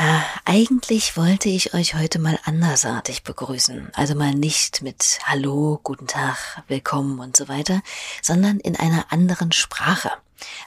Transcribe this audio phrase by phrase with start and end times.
[0.00, 3.90] Ja, eigentlich wollte ich euch heute mal andersartig begrüßen.
[3.94, 7.82] Also mal nicht mit Hallo, guten Tag, willkommen und so weiter,
[8.22, 10.12] sondern in einer anderen Sprache.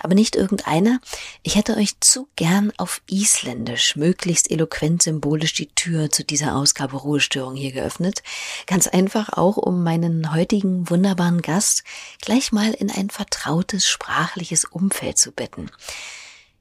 [0.02, 1.00] Aber nicht irgendeiner.
[1.44, 6.98] Ich hätte euch zu gern auf Isländisch möglichst eloquent symbolisch die Tür zu dieser Ausgabe
[6.98, 8.24] Ruhestörung hier geöffnet.
[8.68, 11.86] Ganz einfach auch, um meinen heutigen wunderbaren Gast
[12.20, 15.72] gleich mal in ein vertrautes sprachliches Umfeld zu betten.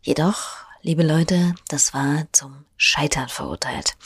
[0.03, 3.97] Jedoch liebe Leute, das war zum Scheitern verurteilt.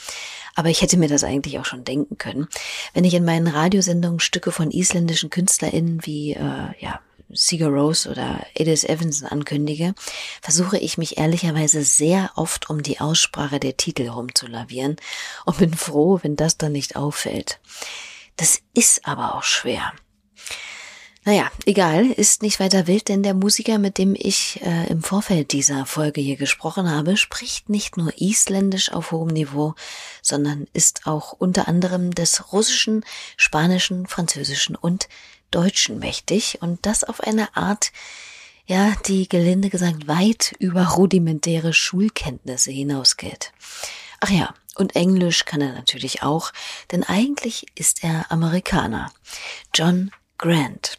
[0.55, 2.47] Aber ich hätte mir das eigentlich auch schon denken können.
[2.93, 6.99] Wenn ich in meinen Radiosendungen Stücke von isländischen KünstlerInnen wie, äh, ja,
[7.29, 9.95] Sigur Rose oder Edith Evanson ankündige,
[10.41, 14.95] versuche ich mich ehrlicherweise sehr oft um die Aussprache der Titel rumzulavieren
[15.45, 17.59] und bin froh, wenn das dann nicht auffällt.
[18.37, 19.91] Das ist aber auch schwer.
[21.27, 25.53] Naja, egal, ist nicht weiter wild, denn der Musiker, mit dem ich äh, im Vorfeld
[25.53, 29.73] dieser Folge hier gesprochen habe, spricht nicht nur Isländisch auf hohem Niveau,
[30.21, 33.03] sondern ist auch unter anderem des Russischen,
[33.37, 35.09] Spanischen, Französischen und
[35.49, 37.91] Deutschen mächtig und das auf eine Art,
[38.67, 43.51] ja, die gelinde gesagt weit über rudimentäre Schulkenntnisse hinausgeht.
[44.19, 46.51] Ach ja, und Englisch kann er natürlich auch,
[46.91, 49.11] denn eigentlich ist er Amerikaner.
[49.73, 50.97] John Grant.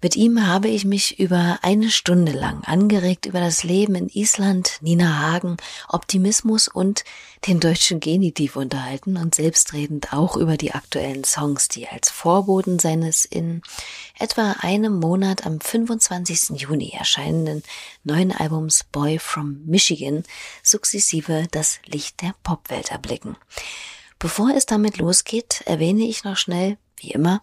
[0.00, 4.78] Mit ihm habe ich mich über eine Stunde lang angeregt über das Leben in Island,
[4.80, 5.56] Nina Hagen,
[5.88, 7.04] Optimismus und
[7.46, 13.24] den deutschen Genitiv unterhalten und selbstredend auch über die aktuellen Songs, die als Vorboten seines
[13.24, 13.62] in
[14.18, 16.60] etwa einem Monat am 25.
[16.60, 17.62] Juni erscheinenden
[18.04, 20.22] neuen Albums Boy from Michigan
[20.62, 23.36] sukzessive das Licht der Popwelt erblicken.
[24.18, 27.40] Bevor es damit losgeht, erwähne ich noch schnell, wie immer,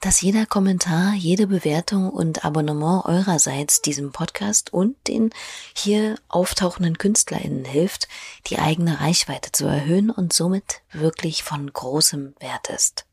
[0.00, 5.30] dass jeder Kommentar, jede Bewertung und Abonnement eurerseits diesem Podcast und den
[5.74, 8.08] hier auftauchenden KünstlerInnen hilft,
[8.46, 13.06] die eigene Reichweite zu erhöhen und somit wirklich von großem Wert ist.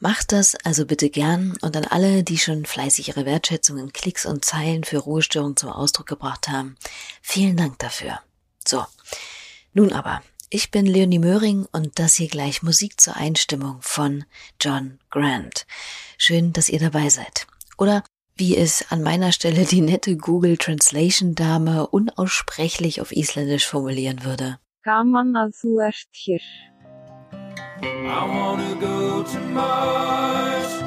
[0.00, 4.26] Macht das also bitte gern und an alle, die schon fleißig ihre Wertschätzung in Klicks
[4.26, 6.76] und Zeilen für Ruhestörung zum Ausdruck gebracht haben.
[7.20, 8.20] Vielen Dank dafür.
[8.64, 8.86] So.
[9.72, 14.24] Nun aber, ich bin Leonie Möhring und das hier gleich Musik zur Einstimmung von
[14.60, 15.66] John Grant.
[16.16, 17.46] Schön, dass ihr dabei seid.
[17.76, 18.02] Oder
[18.36, 24.58] wie es an meiner Stelle die nette Google Translation Dame unaussprechlich auf Isländisch formulieren würde.
[24.84, 26.44] Gaman að þú ert hér.
[27.82, 30.82] I wanna go to Mars,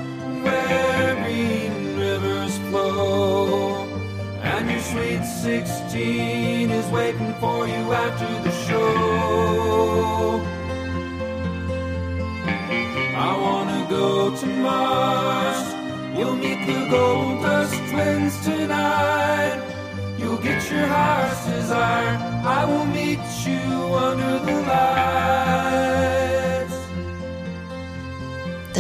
[4.92, 10.42] sweet sixteen is waiting for you after the show.
[13.28, 15.62] I wanna go to Mars.
[16.18, 19.62] You'll meet the gold dust twins tonight.
[20.18, 22.18] You'll get your heart's desire.
[22.60, 23.62] I will meet you
[24.08, 26.21] under the lights.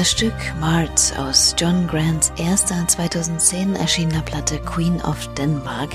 [0.01, 5.91] Das Stück Mart aus John Grants erster 2010 erschienener Platte Queen of Denmark,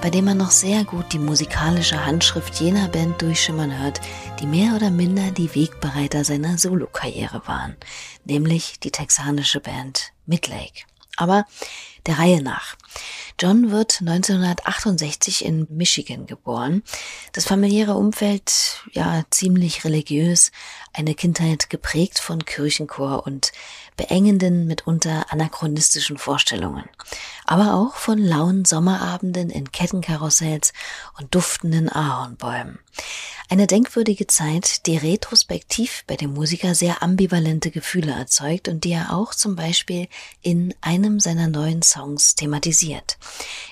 [0.00, 4.00] bei dem man noch sehr gut die musikalische Handschrift jener Band durchschimmern hört,
[4.40, 7.76] die mehr oder minder die Wegbereiter seiner Solokarriere waren,
[8.24, 10.86] nämlich die texanische Band Midlake.
[11.18, 11.44] Aber
[12.06, 12.76] der Reihe nach.
[13.38, 16.82] John wird 1968 in Michigan geboren.
[17.32, 20.52] Das familiäre Umfeld, ja, ziemlich religiös,
[20.92, 23.52] eine Kindheit geprägt von Kirchenchor und
[23.96, 26.88] beengenden, mitunter anachronistischen Vorstellungen,
[27.44, 30.72] aber auch von lauen Sommerabenden in Kettenkarussells
[31.18, 32.78] und duftenden Ahornbäumen.
[33.52, 39.12] Eine denkwürdige Zeit, die retrospektiv bei dem Musiker sehr ambivalente Gefühle erzeugt und die er
[39.12, 40.06] auch zum Beispiel
[40.40, 43.18] in einem seiner neuen Songs thematisiert.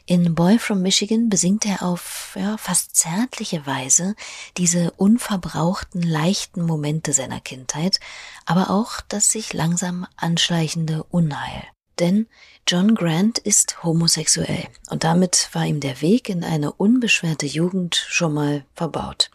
[0.04, 4.16] In Boy from Michigan besingt er auf ja, fast zärtliche Weise
[4.56, 8.00] diese unverbrauchten, leichten Momente seiner Kindheit,
[8.46, 11.62] aber auch das sich langsam anschleichende Unheil.
[11.98, 12.26] Denn
[12.66, 18.34] John Grant ist homosexuell und damit war ihm der Weg in eine unbeschwerte Jugend schon
[18.34, 19.30] mal verbaut.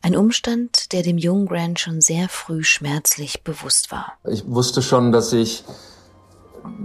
[0.00, 4.12] Ein Umstand, der dem jungen Grant schon sehr früh schmerzlich bewusst war.
[4.30, 5.64] Ich wusste schon, dass ich,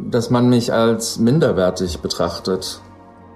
[0.09, 2.81] dass man mich als minderwertig betrachtet.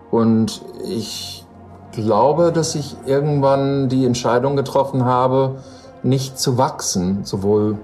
[0.10, 1.46] Und ich
[1.92, 5.64] glaube, dass ich irgendwann die Entscheidung getroffen habe,
[6.02, 7.78] nicht zu wachsen, sowohl,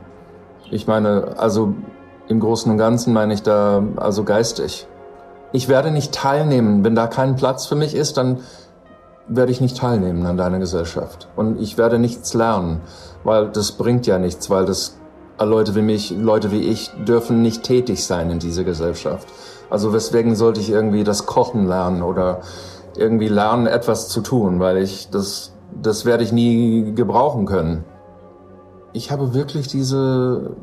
[0.71, 1.75] ich meine, also
[2.27, 4.87] im Großen und Ganzen meine ich da also geistig.
[5.51, 6.83] Ich werde nicht teilnehmen.
[6.83, 8.39] Wenn da kein Platz für mich ist, dann
[9.27, 11.27] werde ich nicht teilnehmen an deiner Gesellschaft.
[11.35, 12.81] Und ich werde nichts lernen,
[13.23, 14.97] weil das bringt ja nichts, weil das
[15.39, 19.27] Leute wie mich, Leute wie ich dürfen nicht tätig sein in dieser Gesellschaft.
[19.69, 22.41] Also weswegen sollte ich irgendwie das Kochen lernen oder
[22.95, 27.83] irgendwie lernen, etwas zu tun, weil ich das das werde ich nie gebrauchen können.
[28.93, 30.55] Ich habe wirklich diese,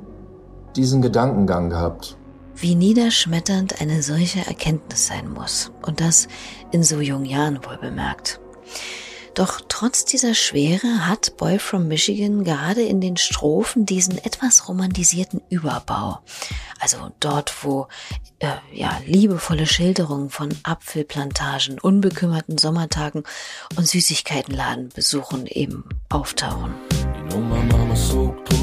[0.76, 2.17] diesen Gedankengang gehabt.
[2.55, 5.72] Wie niederschmetternd eine solche Erkenntnis sein muss.
[5.82, 6.28] Und das
[6.72, 8.40] in so jungen Jahren wohl bemerkt.
[9.34, 15.40] Doch trotz dieser Schwere hat Boy from Michigan gerade in den Strophen diesen etwas romantisierten
[15.49, 16.19] Überbau.
[16.81, 17.87] Also dort, wo
[18.40, 23.22] äh, ja liebevolle Schilderungen von Apfelplantagen, unbekümmerten Sommertagen
[23.76, 26.75] und Süßigkeitenladenbesuchen eben auftauchen.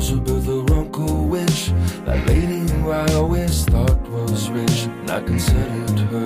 [0.08, 0.37] You know
[2.08, 6.26] That lady who I always thought was rich And I considered her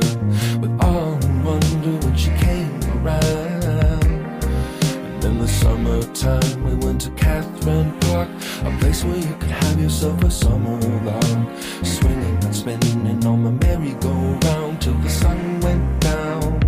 [0.61, 7.09] with awe and wonder when she came around And In the summertime, we went to
[7.11, 8.29] Catherine Park,
[8.63, 11.49] a place where you could have yourself a summer long,
[11.83, 16.59] swinging and spinning on the merry-go-round till the sun went down.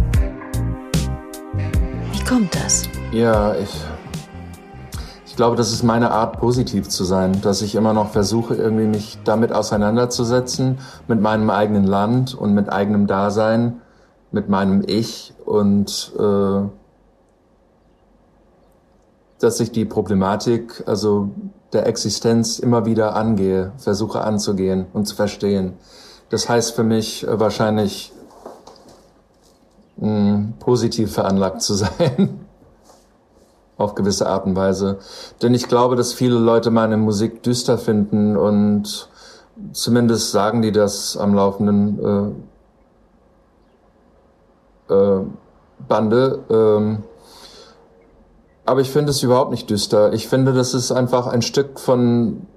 [2.11, 2.89] Wie kommt das?
[3.11, 4.02] Ja, ich.
[5.33, 8.85] Ich glaube, das ist meine Art, positiv zu sein, dass ich immer noch versuche, irgendwie
[8.85, 10.77] mich damit auseinanderzusetzen,
[11.07, 13.81] mit meinem eigenen Land und mit eigenem Dasein,
[14.31, 16.67] mit meinem Ich und äh,
[19.39, 21.31] dass ich die Problematik, also
[21.73, 25.73] der Existenz immer wieder angehe, versuche anzugehen und zu verstehen.
[26.29, 28.13] Das heißt für mich äh, wahrscheinlich
[29.97, 32.42] mh, hm, positiv veranlagt zu sein.
[33.77, 34.99] Auf gewisse Art und Weise.
[35.41, 39.09] Denn ich glaube, dass viele Leute meine Musik düster finden und
[39.71, 42.35] zumindest sagen die das am laufenden
[44.89, 45.25] äh, äh,
[45.87, 46.39] Bande.
[46.49, 47.03] Ähm,
[48.65, 50.13] aber ich finde es überhaupt nicht düster.
[50.13, 52.47] Ich finde, das ist einfach ein Stück von,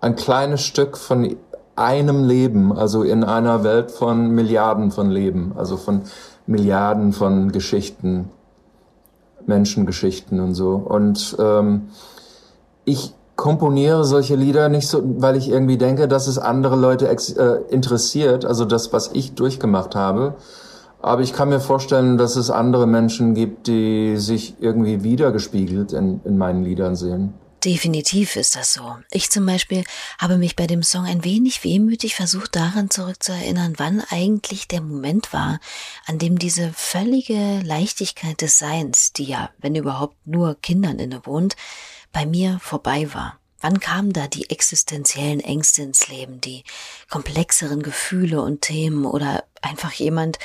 [0.00, 1.36] ein kleines Stück von
[1.74, 6.02] einem Leben, also in einer Welt von Milliarden von Leben, also von
[6.46, 8.30] Milliarden von Geschichten,
[9.48, 10.74] Menschengeschichten und so.
[10.74, 11.88] Und ähm,
[12.84, 17.62] ich komponiere solche Lieder nicht so, weil ich irgendwie denke, dass es andere Leute äh,
[17.70, 20.34] interessiert, also das, was ich durchgemacht habe,
[21.00, 26.20] aber ich kann mir vorstellen, dass es andere Menschen gibt, die sich irgendwie wiedergespiegelt in,
[26.24, 27.34] in meinen Liedern sehen.
[27.64, 28.98] Definitiv ist das so.
[29.10, 29.82] Ich zum Beispiel
[30.18, 35.32] habe mich bei dem Song ein wenig wehmütig versucht, daran zurückzuerinnern, wann eigentlich der Moment
[35.32, 35.58] war,
[36.06, 41.56] an dem diese völlige Leichtigkeit des Seins, die ja, wenn überhaupt, nur Kindern innewohnt,
[42.12, 43.40] bei mir vorbei war.
[43.60, 46.62] Wann kamen da die existenziellen Ängste ins Leben, die
[47.10, 50.38] komplexeren Gefühle und Themen oder einfach jemand,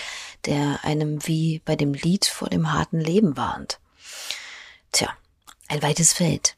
[0.46, 3.80] der einem wie bei dem Lied vor dem harten Leben warnt?
[4.92, 5.16] Tja,
[5.74, 6.56] ein weites Feld.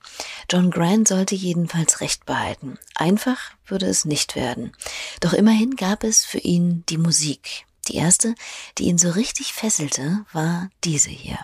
[0.51, 2.77] John Grant sollte jedenfalls Recht behalten.
[2.95, 4.73] Einfach würde es nicht werden.
[5.21, 7.65] Doch immerhin gab es für ihn die Musik.
[7.87, 8.35] Die erste,
[8.77, 11.39] die ihn so richtig fesselte, war diese hier.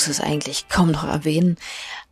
[0.00, 1.58] Muss es eigentlich kaum noch erwähnen,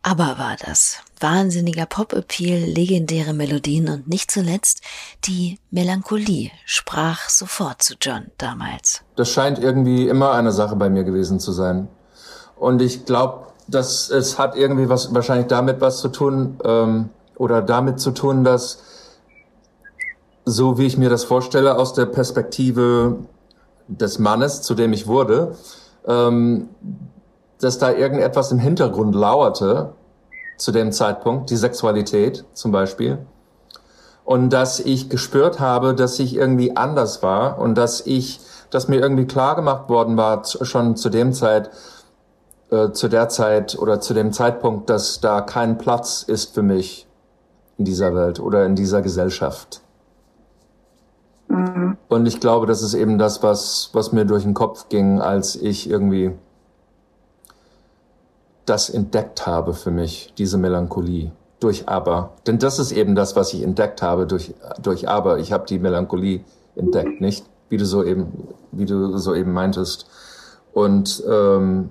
[0.02, 0.98] aber war das.
[1.20, 4.82] Wahnsinniger Pop-Appeal, legendäre Melodien und nicht zuletzt
[5.24, 9.00] die Melancholie sprach sofort zu John damals.
[9.16, 11.88] Das scheint irgendwie immer eine Sache bei mir gewesen zu sein.
[12.56, 17.62] Und ich glaube, dass es hat irgendwie was wahrscheinlich damit was zu tun ähm, oder
[17.62, 18.82] damit zu tun, dass
[20.44, 23.20] so wie ich mir das vorstelle aus der Perspektive
[23.86, 25.56] des Mannes, zu dem ich wurde,
[26.06, 26.68] ähm,
[27.60, 29.92] dass da irgendetwas im Hintergrund lauerte
[30.56, 33.18] zu dem Zeitpunkt, die Sexualität zum Beispiel.
[34.24, 39.00] Und dass ich gespürt habe, dass ich irgendwie anders war und dass ich, dass mir
[39.00, 41.70] irgendwie klar gemacht worden war, schon zu dem Zeit,
[42.70, 47.06] äh, zu der Zeit oder zu dem Zeitpunkt, dass da kein Platz ist für mich
[47.78, 49.80] in dieser Welt oder in dieser Gesellschaft.
[51.48, 51.96] Mhm.
[52.08, 55.56] Und ich glaube, das ist eben das, was, was mir durch den Kopf ging, als
[55.56, 56.32] ich irgendwie
[58.68, 62.34] das entdeckt habe für mich, diese Melancholie durch Aber.
[62.46, 65.38] Denn das ist eben das, was ich entdeckt habe durch, durch Aber.
[65.38, 66.40] Ich habe die Melancholie
[66.76, 67.46] entdeckt, nicht?
[67.68, 70.06] Wie du so eben, wie du so eben meintest.
[70.72, 71.90] Und ähm,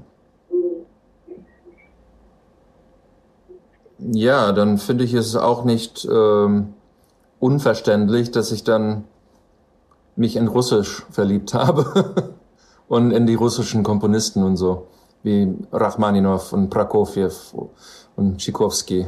[4.00, 6.74] ja, dann finde ich es auch nicht ähm,
[7.40, 9.04] unverständlich, dass ich dann
[10.16, 12.34] mich in Russisch verliebt habe
[12.88, 14.88] und in die russischen Komponisten und so
[15.24, 17.32] wie Rachmaninow und Prokofjew
[18.16, 19.08] und Tchaikovsky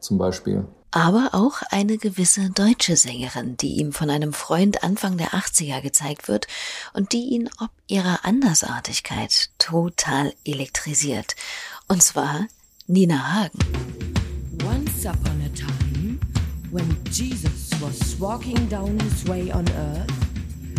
[0.00, 0.64] zum Beispiel.
[0.90, 6.28] aber auch eine gewisse deutsche Sängerin, die ihm von einem Freund Anfang der 80er gezeigt
[6.28, 6.46] wird
[6.94, 11.36] und die ihn ob ihrer Andersartigkeit total elektrisiert.
[11.88, 12.46] Und zwar
[12.86, 13.58] Nina Hagen.
[14.64, 16.18] Once upon a time,
[16.70, 20.10] when Jesus was walking down his way on earth,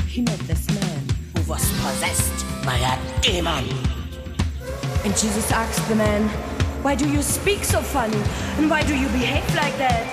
[0.07, 3.99] he met this man who was possessed by a demon.
[5.06, 6.27] And Jesus asked the man,
[6.84, 8.22] Why do you speak so funny?
[8.58, 10.03] And why do you behave like that?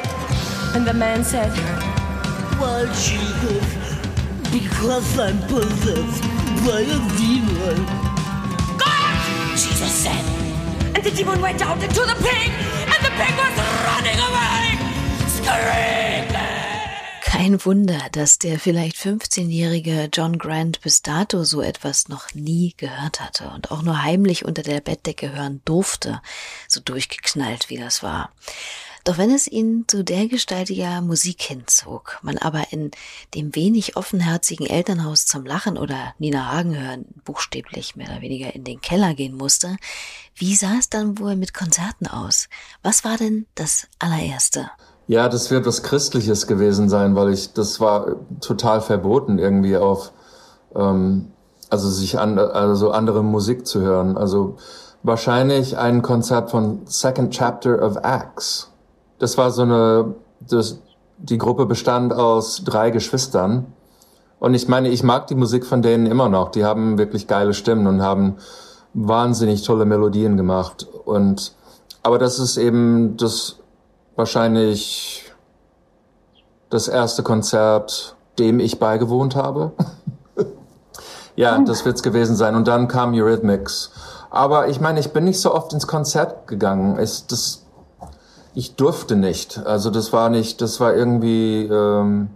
[0.76, 1.50] And the man said,
[2.60, 3.66] Well, Jesus,
[4.52, 6.22] because I'm possessed
[6.64, 7.84] by a demon.
[8.78, 9.50] God!
[9.52, 10.24] Jesus said.
[10.94, 12.50] And the demon went out into the pig,
[12.92, 13.54] and the pig was
[13.90, 14.78] running away,
[15.34, 16.55] screaming.
[17.36, 23.20] Kein Wunder, dass der vielleicht 15-jährige John Grant bis dato so etwas noch nie gehört
[23.20, 26.22] hatte und auch nur heimlich unter der Bettdecke hören durfte,
[26.66, 28.32] so durchgeknallt wie das war.
[29.04, 32.90] Doch wenn es ihn zu der gestaltiger Musik hinzog, man aber in
[33.34, 38.64] dem wenig offenherzigen Elternhaus zum Lachen oder Nina Hagen hören buchstäblich mehr oder weniger in
[38.64, 39.76] den Keller gehen musste,
[40.36, 42.48] wie sah es dann wohl mit Konzerten aus?
[42.80, 44.70] Was war denn das allererste?
[45.08, 50.10] Ja, das wird was Christliches gewesen sein, weil ich, das war total verboten, irgendwie auf,
[50.74, 51.28] ähm,
[51.70, 54.16] also sich an, also andere Musik zu hören.
[54.16, 54.56] Also
[55.04, 58.72] wahrscheinlich ein Konzert von Second Chapter of Acts.
[59.20, 60.80] Das war so eine, das,
[61.18, 63.72] die Gruppe bestand aus drei Geschwistern.
[64.40, 66.50] Und ich meine, ich mag die Musik von denen immer noch.
[66.50, 68.36] Die haben wirklich geile Stimmen und haben
[68.92, 70.86] wahnsinnig tolle Melodien gemacht.
[71.04, 71.54] Und,
[72.02, 73.56] aber das ist eben das,
[74.16, 75.32] wahrscheinlich
[76.70, 79.72] das erste Konzert, dem ich beigewohnt habe.
[81.36, 82.56] ja, das wird's gewesen sein.
[82.56, 83.92] Und dann kam Eurythmics.
[84.30, 86.98] Aber ich meine, ich bin nicht so oft ins Konzert gegangen.
[86.98, 87.64] Ich, das,
[88.54, 89.64] ich durfte nicht.
[89.64, 92.30] Also das war nicht, das war irgendwie, ähm,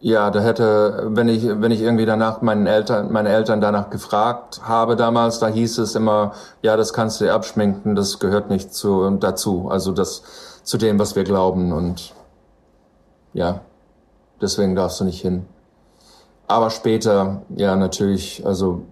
[0.00, 4.60] ja, da hätte, wenn ich, wenn ich irgendwie danach meinen Eltern, meine Eltern danach gefragt
[4.62, 6.32] habe damals, da hieß es immer,
[6.62, 9.68] ja, das kannst du dir abschminken, das gehört nicht zu, dazu.
[9.70, 10.22] Also das,
[10.62, 11.72] zu dem, was wir glauben.
[11.72, 12.14] Und
[13.32, 13.60] ja,
[14.40, 15.46] deswegen darfst du nicht hin.
[16.46, 18.82] Aber später, ja, natürlich, also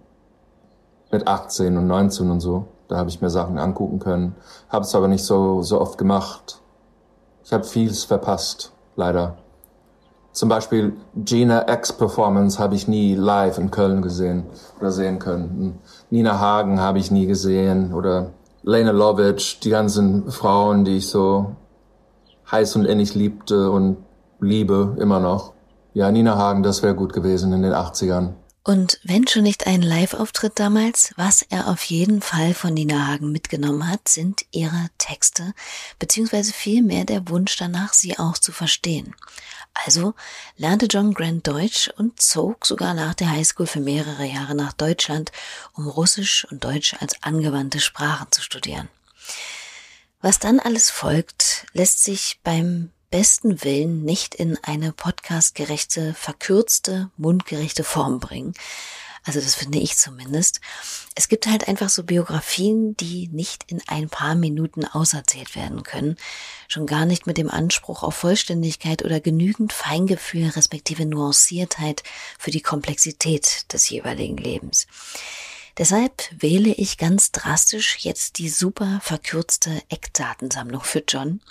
[1.10, 4.34] mit 18 und 19 und so, da habe ich mir Sachen angucken können.
[4.68, 6.60] Habe es aber nicht so, so oft gemacht.
[7.44, 9.37] Ich habe vieles verpasst, leider.
[10.32, 14.44] Zum Beispiel Gina X Performance habe ich nie live in Köln gesehen
[14.78, 15.80] oder sehen können.
[16.10, 18.30] Nina Hagen habe ich nie gesehen oder
[18.62, 21.57] Lena Lovitch, die ganzen Frauen, die ich so
[22.50, 23.99] heiß und innig liebte und
[24.41, 25.53] liebe immer noch.
[25.95, 28.35] Ja, Nina Hagen, das wäre gut gewesen in den 80ern.
[28.65, 33.33] Und wenn schon nicht ein Live-Auftritt damals, was er auf jeden Fall von Nina Hagen
[33.33, 35.55] mitgenommen hat, sind ihre Texte,
[35.99, 39.15] beziehungsweise vielmehr der Wunsch danach, sie auch zu verstehen.
[39.85, 40.14] Also
[40.56, 45.30] lernte John Grant Deutsch und zog sogar nach der Highschool für mehrere Jahre nach Deutschland,
[45.75, 48.88] um Russisch und Deutsch als angewandte Sprachen zu studieren.
[50.20, 57.85] Was dann alles folgt, lässt sich beim besten Willen nicht in eine podcastgerechte, verkürzte, mundgerechte
[57.85, 58.54] Form bringen.
[59.28, 60.62] Also das finde ich zumindest.
[61.14, 66.16] Es gibt halt einfach so Biografien, die nicht in ein paar Minuten auserzählt werden können.
[66.66, 72.04] Schon gar nicht mit dem Anspruch auf Vollständigkeit oder genügend Feingefühl respektive Nuanciertheit
[72.38, 74.87] für die Komplexität des jeweiligen Lebens.
[75.76, 81.42] Deshalb wähle ich ganz drastisch jetzt die super verkürzte Eckdatensammlung für John.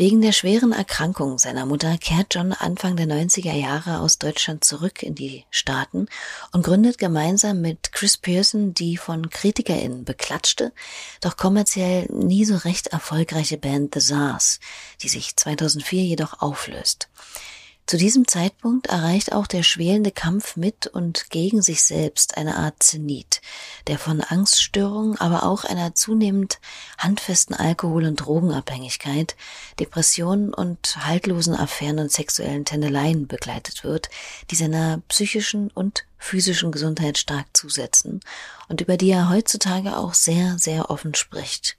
[0.00, 5.02] Wegen der schweren Erkrankung seiner Mutter kehrt John Anfang der 90er Jahre aus Deutschland zurück
[5.02, 6.06] in die Staaten
[6.52, 10.72] und gründet gemeinsam mit Chris Pearson die von KritikerInnen beklatschte,
[11.20, 14.58] doch kommerziell nie so recht erfolgreiche Band The Zars,
[15.02, 17.10] die sich 2004 jedoch auflöst.
[17.90, 22.80] Zu diesem Zeitpunkt erreicht auch der schwelende Kampf mit und gegen sich selbst eine Art
[22.80, 23.40] Zenit,
[23.88, 26.60] der von Angststörungen, aber auch einer zunehmend
[26.98, 29.34] handfesten Alkohol- und Drogenabhängigkeit,
[29.80, 34.08] Depressionen und haltlosen Affären und sexuellen Tendeleien begleitet wird,
[34.52, 38.20] die seiner psychischen und physischen Gesundheit stark zusetzen
[38.68, 41.76] und über die er heutzutage auch sehr, sehr offen spricht.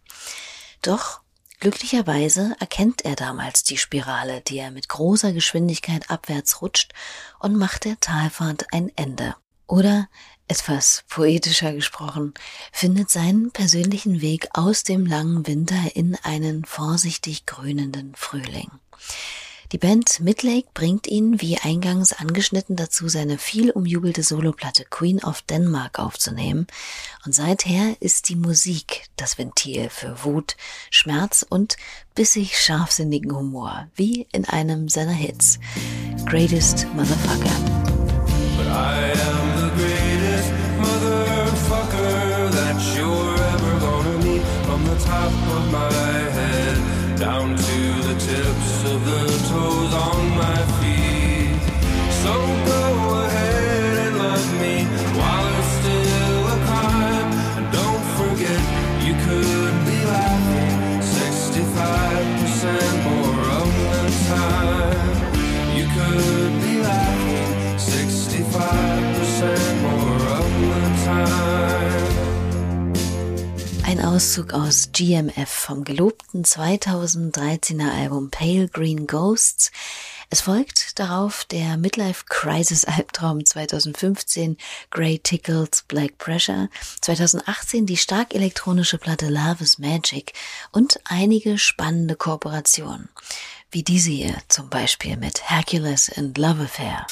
[0.81, 1.21] Doch
[1.61, 6.91] Glücklicherweise erkennt er damals die Spirale, die er mit großer Geschwindigkeit abwärts rutscht
[7.37, 9.35] und macht der Talfahrt ein Ende.
[9.67, 10.09] Oder,
[10.47, 12.33] etwas poetischer gesprochen,
[12.71, 18.71] findet seinen persönlichen Weg aus dem langen Winter in einen vorsichtig grünenden Frühling.
[19.71, 25.41] Die Band Midlake bringt ihn, wie eingangs angeschnitten, dazu, seine viel umjubelte Soloplatte Queen of
[25.43, 26.67] Denmark aufzunehmen.
[27.25, 30.57] Und seither ist die Musik das Ventil für Wut,
[30.89, 31.77] Schmerz und
[32.15, 35.57] bissig scharfsinnigen Humor, wie in einem seiner Hits.
[36.25, 37.49] Greatest Motherfucker.
[74.21, 79.71] Auszug aus GMF vom gelobten 2013er Album Pale Green Ghosts.
[80.29, 84.57] Es folgt darauf der Midlife Crisis Albtraum 2015
[84.91, 86.69] Grey Tickles Black Pressure,
[87.01, 90.33] 2018 die stark elektronische Platte Love is Magic
[90.71, 93.09] und einige spannende Kooperationen,
[93.71, 97.07] wie diese hier zum Beispiel mit Hercules and Love Affair.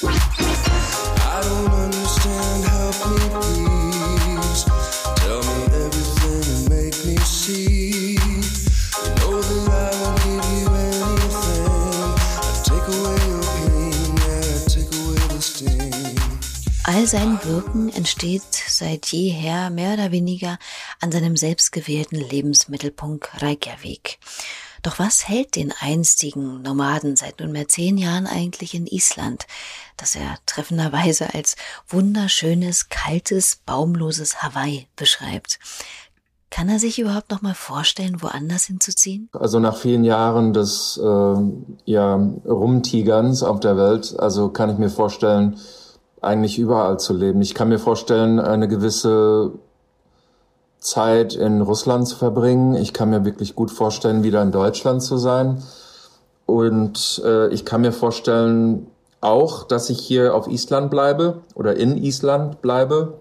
[17.00, 20.58] All sein Wirken entsteht seit jeher mehr oder weniger
[21.00, 24.20] an seinem selbstgewählten Lebensmittelpunkt Reykjavik.
[24.84, 29.48] Doch was hält den einstigen Nomaden seit nunmehr zehn Jahren eigentlich in Island,
[29.96, 31.56] das er treffenderweise als
[31.88, 35.58] wunderschönes, kaltes, baumloses Hawaii beschreibt?
[36.50, 39.30] Kann er sich überhaupt noch mal vorstellen, woanders hinzuziehen?
[39.32, 41.36] Also nach vielen Jahren des äh,
[41.86, 45.58] ja, Rumtigerns auf der Welt, also kann ich mir vorstellen,
[46.22, 47.42] eigentlich überall zu leben.
[47.42, 49.54] Ich kann mir vorstellen, eine gewisse
[50.80, 52.76] Zeit in Russland zu verbringen.
[52.76, 55.64] Ich kann mir wirklich gut vorstellen, wieder in Deutschland zu sein.
[56.46, 58.88] Und äh, ich kann mir vorstellen
[59.22, 63.20] auch, dass ich hier auf Island bleibe oder in Island bleibe.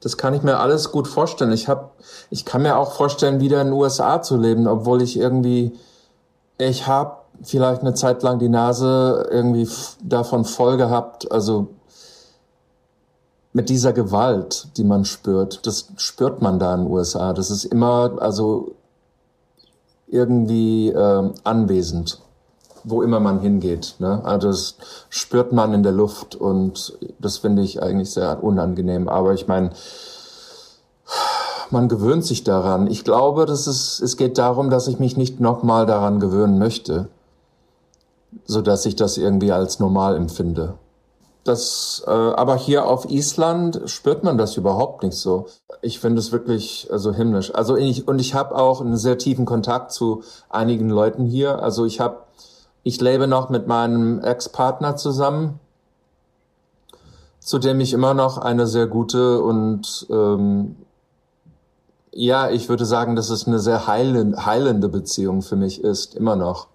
[0.00, 1.52] Das kann ich mir alles gut vorstellen.
[1.52, 1.94] Ich hab,
[2.30, 5.72] ich kann mir auch vorstellen, wieder in den USA zu leben, obwohl ich irgendwie,
[6.58, 9.68] ich habe vielleicht eine Zeit lang die Nase irgendwie
[10.02, 11.68] davon voll gehabt, also
[13.52, 17.32] mit dieser Gewalt, die man spürt, das spürt man da in den USA.
[17.32, 18.74] Das ist immer, also
[20.06, 22.20] irgendwie äh, anwesend,
[22.84, 23.96] wo immer man hingeht.
[23.98, 24.20] Ne?
[24.24, 24.76] Also das
[25.08, 29.08] spürt man in der Luft und das finde ich eigentlich sehr unangenehm.
[29.08, 29.70] Aber ich meine,
[31.70, 32.88] man gewöhnt sich daran.
[32.88, 37.08] Ich glaube, dass es, es geht darum, dass ich mich nicht nochmal daran gewöhnen möchte
[38.44, 40.74] so dass ich das irgendwie als normal empfinde.
[41.44, 45.46] Das, äh, aber hier auf Island spürt man das überhaupt nicht so.
[45.80, 47.54] Ich finde es wirklich also himmlisch.
[47.54, 51.62] Also ich, und ich habe auch einen sehr tiefen Kontakt zu einigen Leuten hier.
[51.62, 52.18] Also ich habe,
[52.82, 55.58] ich lebe noch mit meinem Ex-Partner zusammen,
[57.38, 60.76] zu dem ich immer noch eine sehr gute und ähm,
[62.12, 66.66] ja, ich würde sagen, dass es eine sehr heilende Beziehung für mich ist, immer noch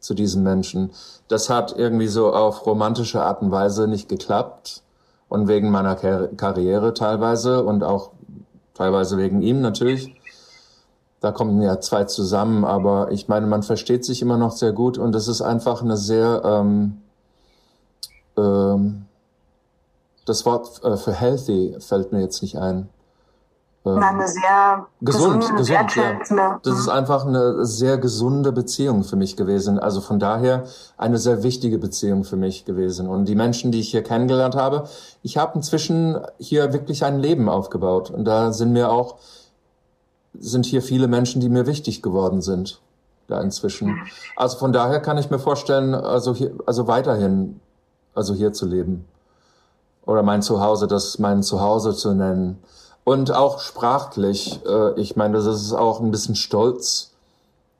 [0.00, 0.90] zu diesen Menschen.
[1.28, 4.82] Das hat irgendwie so auf romantische Art und Weise nicht geklappt.
[5.28, 8.10] Und wegen meiner Kar Karriere teilweise und auch
[8.74, 10.12] teilweise wegen ihm natürlich.
[11.20, 14.98] Da kommen ja zwei zusammen, aber ich meine, man versteht sich immer noch sehr gut
[14.98, 17.02] und es ist einfach eine sehr, ähm,
[18.38, 19.04] ähm,
[20.24, 22.88] das Wort äh, für healthy fällt mir jetzt nicht ein.
[23.84, 25.96] Ähm, eine sehr gesund, gesunde, gesund,
[26.30, 26.60] ja.
[26.62, 26.92] Das ist mhm.
[26.92, 29.78] einfach eine sehr gesunde Beziehung für mich gewesen.
[29.78, 30.64] Also von daher
[30.98, 33.08] eine sehr wichtige Beziehung für mich gewesen.
[33.08, 34.84] Und die Menschen, die ich hier kennengelernt habe,
[35.22, 38.10] ich habe inzwischen hier wirklich ein Leben aufgebaut.
[38.10, 39.16] Und da sind mir auch,
[40.38, 42.80] sind hier viele Menschen, die mir wichtig geworden sind.
[43.28, 43.92] Da inzwischen.
[43.92, 44.00] Mhm.
[44.36, 47.60] Also von daher kann ich mir vorstellen, also hier, also weiterhin,
[48.14, 49.06] also hier zu leben.
[50.04, 52.58] Oder mein Zuhause, das mein Zuhause zu nennen
[53.10, 54.60] und auch sprachlich.
[54.64, 57.10] Äh, ich meine, das ist auch ein bisschen Stolz.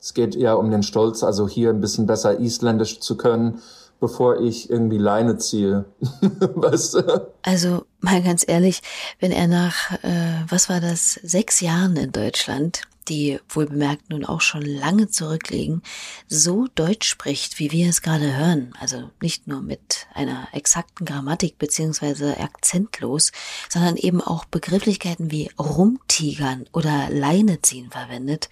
[0.00, 3.62] Es geht eher um den Stolz, also hier ein bisschen besser Isländisch zu können,
[4.00, 5.84] bevor ich irgendwie Leine ziehe.
[6.40, 7.28] weißt du?
[7.42, 8.82] Also mal ganz ehrlich,
[9.20, 14.24] wenn er nach, äh, was war das, sechs Jahren in Deutschland die wohl bemerkt nun
[14.24, 15.82] auch schon lange zurückliegen,
[16.28, 21.58] so Deutsch spricht, wie wir es gerade hören, also nicht nur mit einer exakten Grammatik
[21.58, 23.32] beziehungsweise akzentlos,
[23.68, 28.48] sondern eben auch Begrifflichkeiten wie rumtigern oder Leine ziehen verwendet,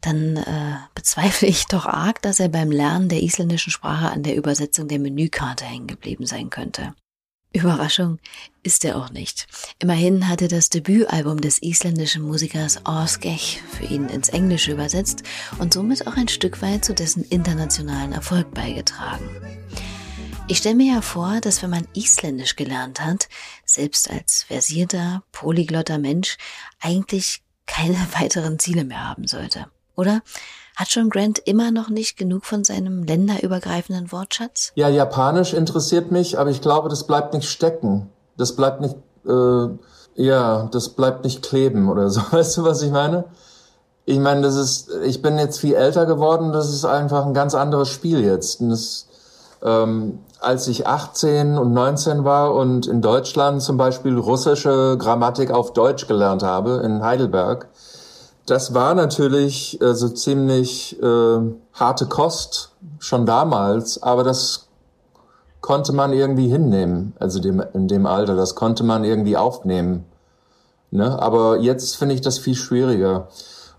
[0.00, 4.36] dann äh, bezweifle ich doch arg, dass er beim Lernen der isländischen Sprache an der
[4.36, 6.94] Übersetzung der Menükarte hängen geblieben sein könnte.
[7.52, 8.18] Überraschung
[8.62, 9.46] ist er auch nicht.
[9.78, 15.22] Immerhin hatte das Debütalbum des isländischen Musikers Orskech für ihn ins Englische übersetzt
[15.58, 19.28] und somit auch ein Stück weit zu dessen internationalen Erfolg beigetragen.
[20.50, 23.28] Ich stelle mir ja vor, dass wenn man Isländisch gelernt hat,
[23.66, 26.36] selbst als versierter, polyglotter Mensch,
[26.80, 29.70] eigentlich keine weiteren Ziele mehr haben sollte.
[29.94, 30.22] Oder?
[30.78, 34.70] Hat John Grant immer noch nicht genug von seinem länderübergreifenden Wortschatz?
[34.76, 38.08] Ja, Japanisch interessiert mich, aber ich glaube, das bleibt nicht stecken.
[38.36, 38.94] Das bleibt nicht,
[39.26, 39.68] äh,
[40.14, 42.20] ja, das bleibt nicht kleben oder so.
[42.30, 43.24] Weißt du, was ich meine?
[44.04, 47.56] Ich meine, das ist, ich bin jetzt viel älter geworden, das ist einfach ein ganz
[47.56, 48.60] anderes Spiel jetzt.
[48.60, 49.08] Das,
[49.64, 55.72] ähm, als ich 18 und 19 war und in Deutschland zum Beispiel russische Grammatik auf
[55.72, 57.66] Deutsch gelernt habe, in Heidelberg,
[58.50, 61.38] das war natürlich äh, so ziemlich äh,
[61.72, 64.68] harte Kost schon damals, aber das
[65.60, 70.04] konnte man irgendwie hinnehmen, also dem, in dem Alter, das konnte man irgendwie aufnehmen.
[70.90, 71.20] Ne?
[71.20, 73.28] Aber jetzt finde ich das viel schwieriger.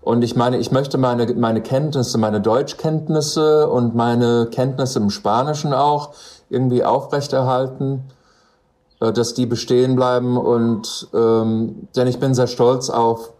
[0.02, 5.74] Und ich meine, ich möchte meine, meine Kenntnisse, meine Deutschkenntnisse und meine Kenntnisse im Spanischen
[5.74, 6.10] auch
[6.48, 8.04] irgendwie aufrechterhalten,
[9.00, 10.36] äh, dass die bestehen bleiben.
[10.36, 13.32] Und ähm, denn ich bin sehr stolz auf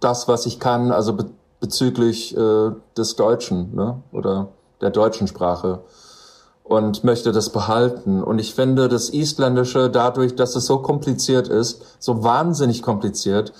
[0.00, 1.26] das, was ich kann, also be
[1.58, 4.02] bezüglich äh, des Deutschen ne?
[4.12, 4.48] oder
[4.82, 5.80] der deutschen Sprache
[6.64, 8.22] und möchte das behalten.
[8.22, 13.52] Und ich finde das Isländische dadurch, dass es so kompliziert ist, so wahnsinnig kompliziert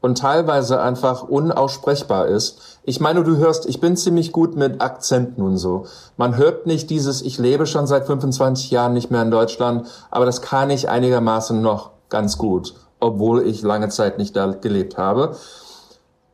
[0.00, 2.58] und teilweise einfach unaussprechbar ist.
[2.84, 5.86] Ich meine, du hörst, ich bin ziemlich gut mit Akzenten und so.
[6.16, 10.26] Man hört nicht dieses, ich lebe schon seit 25 Jahren nicht mehr in Deutschland, aber
[10.26, 15.36] das kann ich einigermaßen noch ganz gut, obwohl ich lange Zeit nicht da gelebt habe.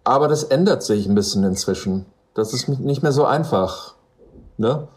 [0.08, 2.06] Aber das ändert sich ein bisschen inzwischen.
[2.32, 3.94] Das ist nicht mehr so einfach.
[4.56, 4.88] Ne?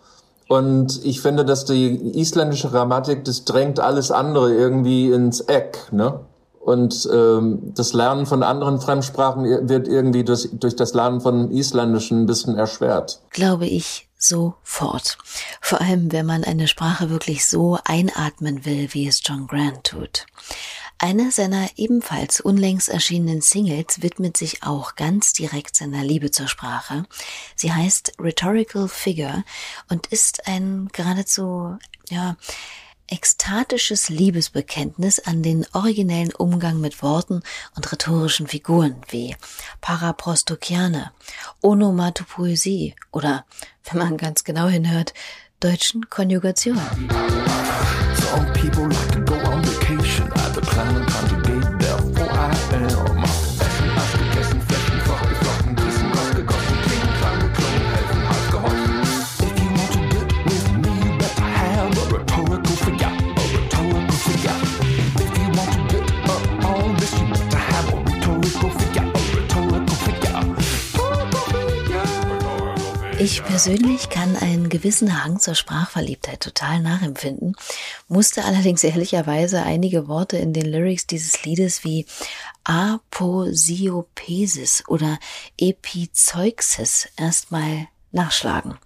[0.48, 5.92] Und ich finde, dass die isländische Grammatik, das drängt alles andere irgendwie ins Eck.
[5.92, 6.22] Ne?
[6.62, 12.22] Und ähm, das Lernen von anderen Fremdsprachen wird irgendwie durch, durch das Lernen von Isländischen
[12.22, 13.20] ein bisschen erschwert.
[13.32, 15.18] Glaube ich sofort.
[15.60, 20.26] Vor allem, wenn man eine Sprache wirklich so einatmen will, wie es John Grant tut.
[21.04, 27.06] Eine seiner ebenfalls unlängst erschienenen Singles widmet sich auch ganz direkt seiner Liebe zur Sprache.
[27.56, 29.44] Sie heißt Rhetorical Figure
[29.90, 31.76] und ist ein geradezu,
[32.10, 32.38] ja,
[33.08, 37.42] ekstatisches Liebesbekenntnis an den originellen Umgang mit Worten
[37.76, 39.36] und rhetorischen Figuren wie
[39.82, 41.12] Paraprostokiane,
[41.62, 43.48] Onomatopoesie oder,
[43.90, 45.16] wenn man ganz genau hinhört,
[45.60, 46.08] deutschen
[50.54, 51.31] the planet
[73.24, 77.56] Ich persönlich kann einen gewissen Hang zur Sprachverliebtheit total nachempfinden,
[78.08, 82.08] musste allerdings ehrlicherweise einige Worte in den Lyrics dieses Liedes wie
[82.64, 84.04] Aposiopesis
[84.88, 85.20] oder
[85.60, 88.80] Epizeuxis erstmal nachschlagen.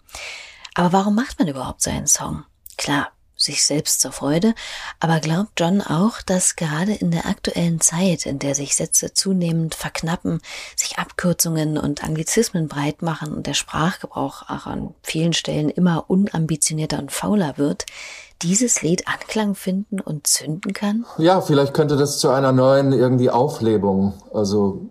[0.74, 2.44] Aber warum macht man überhaupt so einen Song?
[2.76, 3.14] Klar,
[3.46, 4.54] sich selbst zur Freude,
[5.00, 9.76] aber glaubt John auch, dass gerade in der aktuellen Zeit, in der sich Sätze zunehmend
[9.76, 10.42] verknappen,
[10.76, 17.00] sich Abkürzungen und Anglizismen breit machen und der Sprachgebrauch auch an vielen Stellen immer unambitionierter
[17.00, 17.86] und fauler wird,
[18.42, 21.06] dieses Lied Anklang finden und zünden kann?
[21.18, 24.82] Ja, vielleicht könnte das zu einer neuen irgendwie Auflebung, also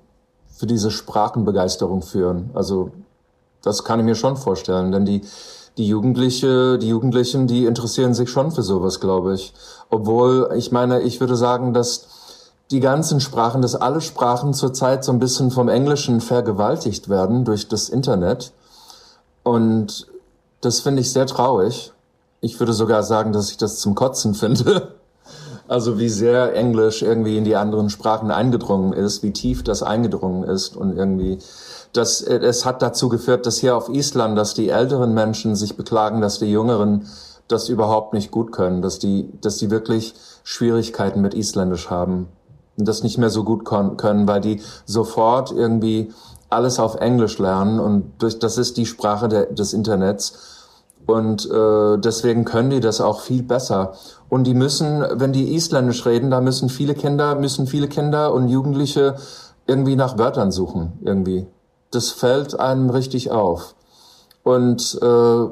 [0.56, 2.50] für diese Sprachenbegeisterung führen.
[2.54, 2.92] Also
[3.64, 5.22] das kann ich mir schon vorstellen, denn die
[5.76, 9.52] die Jugendliche, die Jugendlichen, die interessieren sich schon für sowas, glaube ich.
[9.90, 12.06] Obwohl, ich meine, ich würde sagen, dass
[12.70, 17.68] die ganzen Sprachen, dass alle Sprachen zurzeit so ein bisschen vom Englischen vergewaltigt werden durch
[17.68, 18.52] das Internet.
[19.42, 20.06] Und
[20.60, 21.92] das finde ich sehr traurig.
[22.40, 24.94] Ich würde sogar sagen, dass ich das zum Kotzen finde.
[25.66, 30.44] Also wie sehr Englisch irgendwie in die anderen Sprachen eingedrungen ist, wie tief das eingedrungen
[30.44, 31.38] ist und irgendwie
[31.94, 35.76] das, äh, es hat dazu geführt, dass hier auf Island, dass die älteren Menschen sich
[35.76, 37.06] beklagen, dass die Jüngeren
[37.48, 42.28] das überhaupt nicht gut können, dass die, dass die wirklich Schwierigkeiten mit Isländisch haben
[42.76, 46.12] und das nicht mehr so gut können, weil die sofort irgendwie
[46.50, 50.38] alles auf Englisch lernen und durch, das ist die Sprache der, des Internets
[51.06, 53.92] und äh, deswegen können die das auch viel besser.
[54.30, 58.48] Und die müssen, wenn die Isländisch reden, da müssen viele Kinder, müssen viele Kinder und
[58.48, 59.16] Jugendliche
[59.66, 61.46] irgendwie nach Wörtern suchen, irgendwie
[61.94, 63.74] das fällt einem richtig auf.
[64.42, 65.46] Und äh,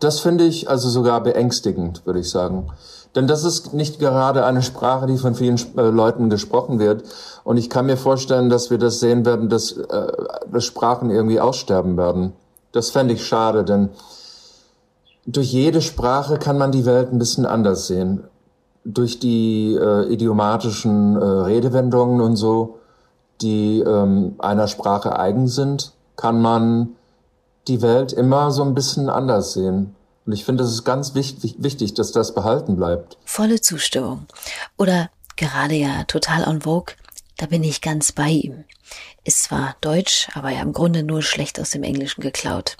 [0.00, 2.68] das finde ich also sogar beängstigend, würde ich sagen.
[3.14, 7.04] Denn das ist nicht gerade eine Sprache, die von vielen äh, Leuten gesprochen wird.
[7.44, 10.12] Und ich kann mir vorstellen, dass wir das sehen werden, dass, äh,
[10.50, 12.32] dass Sprachen irgendwie aussterben werden.
[12.72, 13.90] Das fände ich schade, denn
[15.26, 18.24] durch jede Sprache kann man die Welt ein bisschen anders sehen.
[18.84, 22.78] Durch die äh, idiomatischen äh, Redewendungen und so,
[23.42, 26.90] die ähm, einer Sprache eigen sind, kann man
[27.68, 29.94] die Welt immer so ein bisschen anders sehen.
[30.24, 33.18] Und ich finde, es ist ganz wichtig, wichtig, dass das behalten bleibt.
[33.24, 34.26] Volle Zustimmung.
[34.78, 36.94] Oder gerade ja total on vogue,
[37.38, 38.64] da bin ich ganz bei ihm.
[39.24, 42.76] Ist zwar Deutsch, aber ja im Grunde nur schlecht aus dem Englischen geklaut.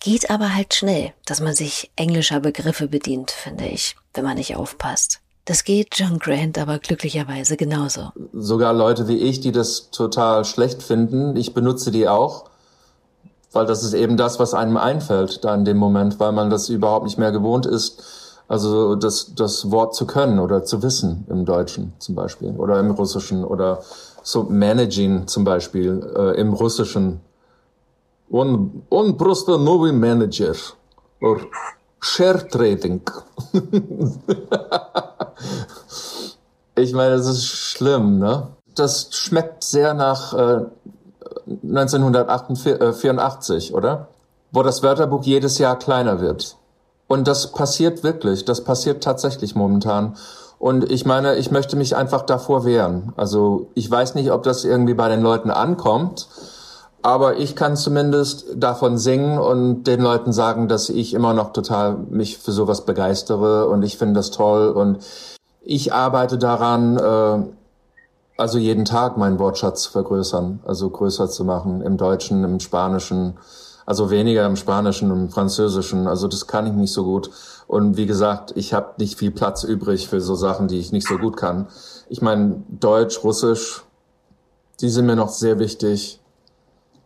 [0.00, 4.56] Geht aber halt schnell, dass man sich englischer Begriffe bedient, finde ich, wenn man nicht
[4.56, 5.21] aufpasst.
[5.45, 8.11] Das geht John Grant aber glücklicherweise genauso.
[8.33, 12.49] Sogar Leute wie ich, die das total schlecht finden, ich benutze die auch
[13.57, 16.69] weil das ist eben das, was einem einfällt da in dem Moment, weil man das
[16.69, 18.03] überhaupt nicht mehr gewohnt ist,
[18.47, 22.91] also das, das Wort zu können oder zu wissen im Deutschen zum Beispiel oder im
[22.91, 23.81] Russischen oder
[24.23, 27.21] so managing zum Beispiel äh, im Russischen.
[28.29, 30.55] Он, он просто новый менеджер.
[31.21, 31.39] Or
[31.99, 33.01] share trading.
[36.74, 38.48] ich meine, das ist schlimm, ne?
[38.74, 40.64] Das schmeckt sehr nach äh,
[41.64, 44.08] 1984, oder?
[44.50, 46.56] Wo das Wörterbuch jedes Jahr kleiner wird.
[47.06, 50.16] Und das passiert wirklich, das passiert tatsächlich momentan.
[50.58, 53.12] Und ich meine, ich möchte mich einfach davor wehren.
[53.16, 56.28] Also ich weiß nicht, ob das irgendwie bei den Leuten ankommt,
[57.02, 61.96] aber ich kann zumindest davon singen und den Leuten sagen, dass ich immer noch total
[62.08, 64.98] mich für sowas begeistere und ich finde das toll und
[65.64, 67.52] ich arbeite daran, äh,
[68.36, 73.34] also jeden Tag meinen Wortschatz vergrößern, also größer zu machen im Deutschen, im Spanischen,
[73.86, 76.06] also weniger im Spanischen und im Französischen.
[76.06, 77.30] Also das kann ich nicht so gut.
[77.66, 81.06] Und wie gesagt, ich habe nicht viel Platz übrig für so Sachen, die ich nicht
[81.06, 81.68] so gut kann.
[82.08, 83.82] Ich meine, Deutsch, Russisch,
[84.80, 86.20] die sind mir noch sehr wichtig,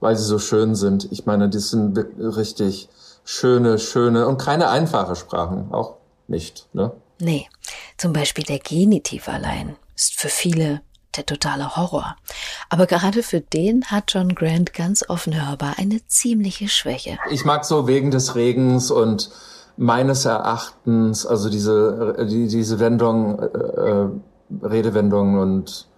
[0.01, 1.11] weil sie so schön sind.
[1.13, 2.89] Ich meine, die sind richtig
[3.25, 5.97] schöne, schöne und keine einfache Sprachen, auch
[6.29, 6.69] nicht.
[6.73, 6.93] Ne?
[7.19, 7.49] Nee,
[7.97, 10.83] zum Beispiel der Genitiv allein ist für viele
[11.17, 12.17] der totale Horror.
[12.69, 17.19] Aber gerade für den hat John Grant ganz offen hörbar eine ziemliche Schwäche.
[17.31, 19.31] Ich mag so wegen des Regens und
[19.77, 24.09] meines Erachtens, also diese, die, diese Wendung, äh, äh,
[24.63, 25.89] Redewendungen und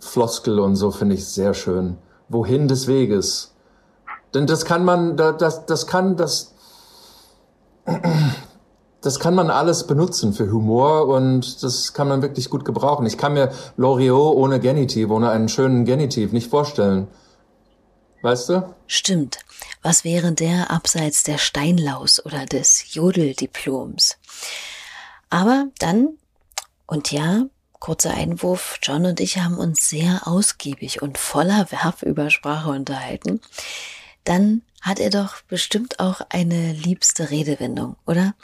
[0.00, 1.98] Floskel und so finde ich sehr schön.
[2.28, 3.54] Wohin des Weges?
[4.34, 6.54] Denn das kann man, das, das kann, das,
[9.00, 13.06] das kann man alles benutzen für Humor und das kann man wirklich gut gebrauchen.
[13.06, 17.06] Ich kann mir Loriot ohne Genitiv, ohne einen schönen Genitiv nicht vorstellen.
[18.22, 18.74] Weißt du?
[18.88, 19.38] Stimmt.
[19.82, 24.16] Was wäre der abseits der Steinlaus oder des Jodeldiploms?
[25.30, 26.08] Aber dann,
[26.86, 27.44] und ja,
[27.78, 33.40] kurzer Einwurf, John und ich haben uns sehr ausgiebig und voller Werf über Sprache unterhalten.
[34.24, 38.34] Dann hat er doch bestimmt auch eine liebste Redewendung, oder?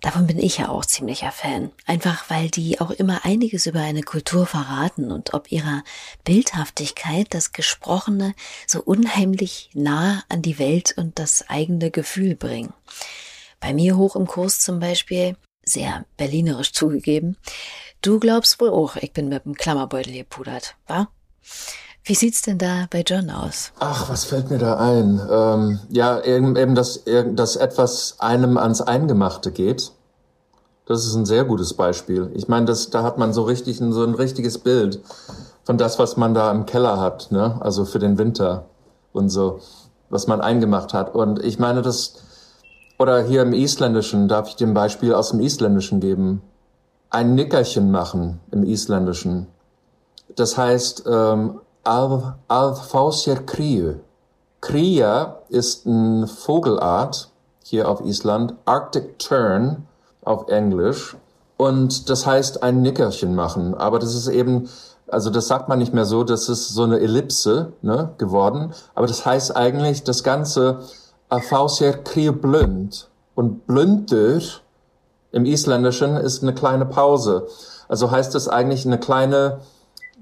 [0.00, 1.70] Davon bin ich ja auch ziemlicher Fan.
[1.86, 5.84] Einfach weil die auch immer einiges über eine Kultur verraten und ob ihrer
[6.24, 8.34] Bildhaftigkeit das Gesprochene
[8.66, 12.72] so unheimlich nah an die Welt und das eigene Gefühl bringen.
[13.60, 17.36] Bei mir hoch im Kurs zum Beispiel, sehr berlinerisch zugegeben,
[18.02, 21.08] du glaubst wohl auch, ich bin mit dem Klammerbeutel gepudert, wa?
[22.06, 23.72] Wie sieht's denn da bei John aus?
[23.80, 25.22] Ach, was fällt mir da ein?
[25.30, 27.00] Ähm, ja, eben, eben dass,
[27.32, 29.90] dass etwas einem ans Eingemachte geht.
[30.84, 32.30] Das ist ein sehr gutes Beispiel.
[32.34, 35.00] Ich meine, das, da hat man so richtig ein, so ein richtiges Bild
[35.64, 37.56] von das, was man da im Keller hat, ne?
[37.60, 38.66] Also für den Winter
[39.14, 39.60] und so,
[40.10, 41.14] was man eingemacht hat.
[41.14, 42.16] Und ich meine, das,
[42.98, 46.42] oder hier im Isländischen, darf ich ein Beispiel aus dem Isländischen geben?
[47.08, 49.46] Ein Nickerchen machen im Isländischen.
[50.36, 53.96] Das heißt, ähm, Al Alfausier Kriö.
[54.62, 57.28] Kria ist eine Vogelart
[57.62, 59.86] hier auf Island, Arctic Tern
[60.22, 61.14] auf Englisch.
[61.58, 63.74] Und das heißt ein Nickerchen machen.
[63.74, 64.70] Aber das ist eben,
[65.08, 68.72] also das sagt man nicht mehr so, das ist so eine Ellipse ne, geworden.
[68.94, 70.80] Aber das heißt eigentlich das Ganze
[71.28, 73.08] Alfausier Kriö blünd.
[73.34, 74.40] Und blünder
[75.32, 77.46] im Isländischen ist eine kleine Pause.
[77.88, 79.60] Also heißt es eigentlich eine kleine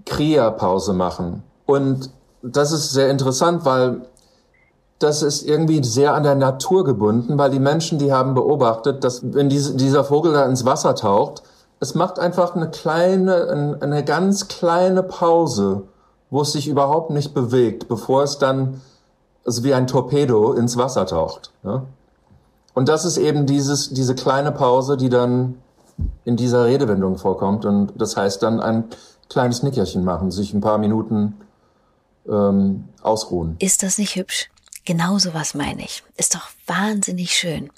[0.06, 1.44] Kria-Pause machen.
[1.72, 2.10] Und
[2.42, 4.02] das ist sehr interessant, weil
[4.98, 9.22] das ist irgendwie sehr an der Natur gebunden, weil die Menschen, die haben beobachtet, dass
[9.34, 11.42] wenn diese, dieser Vogel da ins Wasser taucht,
[11.80, 15.82] es macht einfach eine kleine, eine ganz kleine Pause,
[16.30, 18.80] wo es sich überhaupt nicht bewegt, bevor es dann
[19.44, 21.50] also wie ein Torpedo ins Wasser taucht.
[21.64, 21.82] Ne?
[22.74, 25.56] Und das ist eben dieses, diese kleine Pause, die dann
[26.24, 27.64] in dieser Redewendung vorkommt.
[27.64, 28.84] Und das heißt dann ein
[29.28, 31.36] kleines Nickerchen machen, sich ein paar Minuten
[32.28, 33.56] ähm, ausruhen.
[33.58, 34.48] Ist das nicht hübsch?
[34.84, 36.02] Genau so was meine ich.
[36.16, 37.70] Ist doch wahnsinnig schön.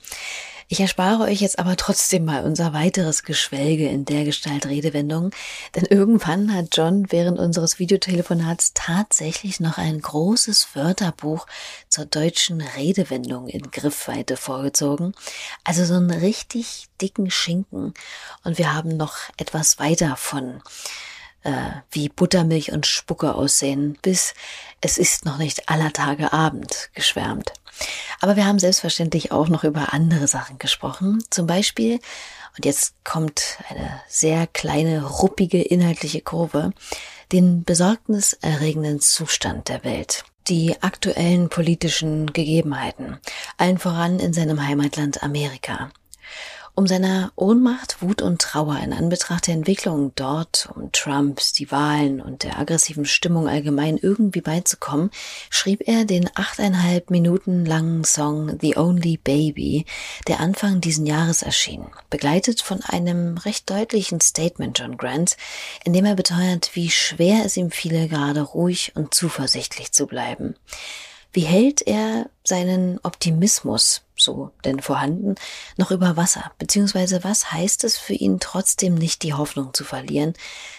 [0.68, 5.30] Ich erspare euch jetzt aber trotzdem mal unser weiteres Geschwelge in der Gestalt Redewendungen,
[5.74, 11.46] denn irgendwann hat John während unseres Videotelefonats tatsächlich noch ein großes Wörterbuch
[11.90, 15.14] zur deutschen Redewendung in Griffweite vorgezogen,
[15.64, 17.92] also so einen richtig dicken Schinken
[18.42, 20.62] und wir haben noch etwas weiter von
[21.44, 24.34] äh, wie Buttermilch und Spucke aussehen, bis
[24.80, 27.52] es ist noch nicht aller Tage Abend geschwärmt.
[28.20, 31.22] Aber wir haben selbstverständlich auch noch über andere Sachen gesprochen.
[31.30, 32.00] Zum Beispiel,
[32.56, 36.72] und jetzt kommt eine sehr kleine, ruppige inhaltliche Kurve,
[37.32, 40.24] den besorgniserregenden Zustand der Welt.
[40.46, 43.18] Die aktuellen politischen Gegebenheiten,
[43.56, 45.90] allen voran in seinem Heimatland Amerika.
[46.76, 52.20] Um seiner Ohnmacht, Wut und Trauer in Anbetracht der Entwicklung dort, um Trumps, die Wahlen
[52.20, 55.10] und der aggressiven Stimmung allgemein irgendwie beizukommen,
[55.50, 59.86] schrieb er den achteinhalb Minuten langen Song The Only Baby,
[60.26, 65.36] der Anfang diesen Jahres erschien, begleitet von einem recht deutlichen Statement John Grant,
[65.84, 70.56] in dem er beteuert, wie schwer es ihm fiele, gerade ruhig und zuversichtlich zu bleiben.
[71.34, 75.34] Wie hält er seinen Optimismus, so denn vorhanden,
[75.76, 76.52] noch über Wasser?
[76.60, 80.34] Beziehungsweise was heißt es für ihn trotzdem nicht die Hoffnung zu verlieren,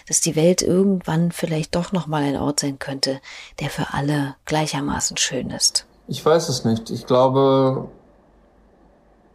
[0.08, 3.20] dass die Welt irgendwann vielleicht doch nochmal ein Ort sein könnte,
[3.60, 5.84] der für alle gleichermaßen schön ist?
[6.08, 6.88] Ich weiß es nicht.
[6.88, 7.90] Ich glaube,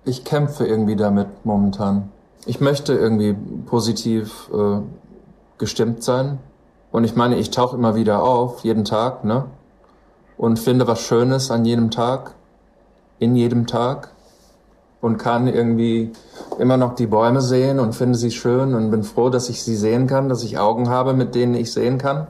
[0.04, 2.12] ich kämpfe irgendwie damit momentan.
[2.48, 3.36] Ich möchte irgendwie
[3.68, 4.80] positiv äh,
[5.60, 6.40] gestimmt sein.
[6.92, 9.46] Und ich meine, ich tauche immer wieder auf, jeden Tag, ne?
[10.42, 12.34] Und finde was Schönes an jedem Tag,
[13.20, 14.10] in jedem Tag
[15.00, 16.14] und kann irgendwie
[16.58, 19.76] immer noch die Bäume sehen und finde sie schön und bin froh, dass ich sie
[19.76, 22.26] sehen kann, dass ich Augen habe, mit denen ich sehen kann.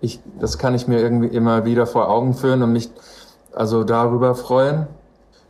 [0.00, 2.90] Ich, das kann ich mir irgendwie immer wieder vor Augen führen und mich
[3.52, 4.86] also darüber freuen.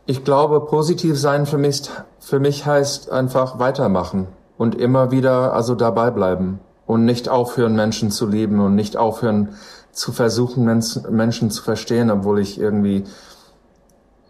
[0.05, 1.83] Ich glaube, positiv sein für mich,
[2.19, 8.11] für mich heißt einfach weitermachen und immer wieder also dabei bleiben und nicht aufhören, Menschen
[8.11, 9.55] zu lieben und nicht aufhören,
[9.91, 10.65] zu versuchen,
[11.09, 13.03] Menschen zu verstehen, obwohl ich irgendwie,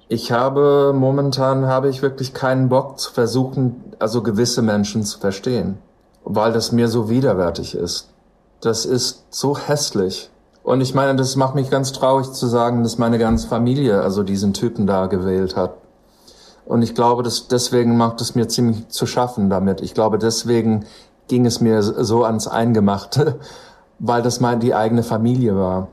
[0.07, 5.77] ich habe, momentan habe ich wirklich keinen Bock zu versuchen, also gewisse Menschen zu verstehen,
[6.23, 8.09] weil das mir so widerwärtig ist.
[8.59, 10.29] Das ist so hässlich.
[10.63, 14.23] Und ich meine, das macht mich ganz traurig zu sagen, dass meine ganze Familie also
[14.23, 15.73] diesen Typen da gewählt hat.
[16.65, 19.81] Und ich glaube, dass deswegen macht es mir ziemlich zu schaffen damit.
[19.81, 20.85] Ich glaube, deswegen
[21.27, 23.39] ging es mir so ans Eingemachte,
[24.03, 25.87] weil das mal die eigene Familie war.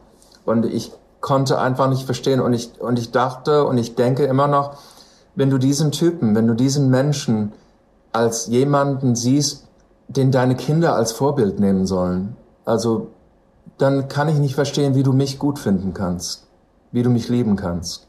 [0.45, 4.49] Und ich konnte einfach nicht verstehen und ich, und ich dachte und ich denke immer
[4.49, 4.79] noch,
[5.35, 7.53] wenn du diesen Typen, wenn du diesen Menschen
[8.13, 9.69] als jemanden siehst,
[10.09, 13.09] den deine Kinder als Vorbild nehmen sollen, also
[13.77, 16.47] dann kann ich nicht verstehen, wie du mich gut finden kannst,
[16.93, 18.07] wie du mich lieben kannst.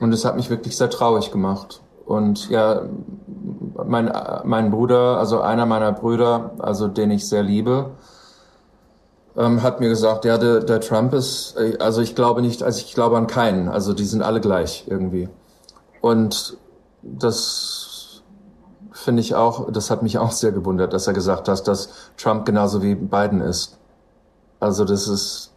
[0.00, 1.80] Und es hat mich wirklich sehr traurig gemacht.
[2.04, 2.82] Und ja,
[3.86, 4.12] mein,
[4.44, 7.92] mein Bruder, also einer meiner Brüder, also den ich sehr liebe,
[9.36, 12.80] ähm, hat mir gesagt, ja, der, der Trump ist, äh, also ich glaube nicht, also
[12.80, 15.28] ich glaube an keinen, also die sind alle gleich irgendwie.
[16.00, 16.56] Und
[17.02, 18.22] das
[18.92, 22.46] finde ich auch, das hat mich auch sehr gewundert, dass er gesagt hat, dass Trump
[22.46, 23.78] genauso wie Biden ist.
[24.60, 25.50] Also das ist,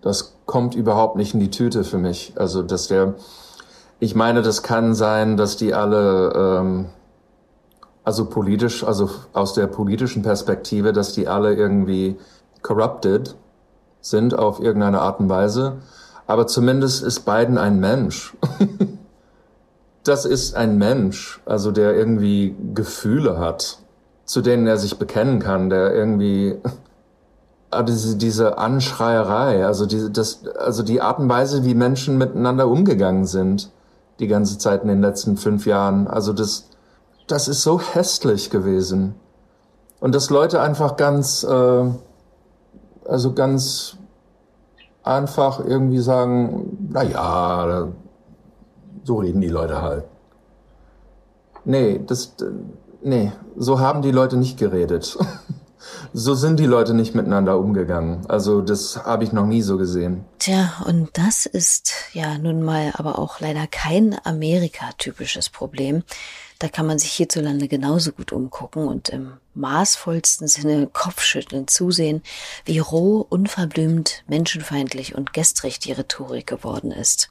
[0.00, 2.32] das kommt überhaupt nicht in die Tüte für mich.
[2.36, 3.14] Also dass der,
[3.98, 6.86] ich meine, das kann sein, dass die alle, ähm,
[8.04, 12.16] also politisch, also aus der politischen Perspektive, dass die alle irgendwie
[12.66, 13.36] corrupted
[14.00, 15.78] sind auf irgendeine Art und Weise.
[16.26, 18.36] Aber zumindest ist Biden ein Mensch.
[20.04, 23.78] das ist ein Mensch, also der irgendwie Gefühle hat,
[24.24, 26.56] zu denen er sich bekennen kann, der irgendwie
[27.86, 33.26] diese, diese Anschreierei, also diese, das, also die Art und Weise, wie Menschen miteinander umgegangen
[33.26, 33.70] sind,
[34.18, 36.08] die ganze Zeit in den letzten fünf Jahren.
[36.08, 36.68] Also das,
[37.26, 39.14] das ist so hässlich gewesen.
[40.00, 41.84] Und dass Leute einfach ganz, äh,
[43.08, 43.96] also ganz
[45.02, 47.88] einfach irgendwie sagen, na ja,
[49.04, 50.04] so reden die Leute halt.
[51.64, 52.34] Nee, das,
[53.02, 55.16] nee, so haben die Leute nicht geredet.
[56.12, 58.26] so sind die Leute nicht miteinander umgegangen.
[58.28, 60.24] Also das habe ich noch nie so gesehen.
[60.38, 66.02] Tja, und das ist ja nun mal aber auch leider kein Amerika-typisches Problem.
[66.58, 72.22] Da kann man sich hierzulande genauso gut umgucken und im maßvollsten Sinne kopfschüttelnd zusehen,
[72.64, 77.30] wie roh, unverblümt, menschenfeindlich und gestrig die Rhetorik geworden ist.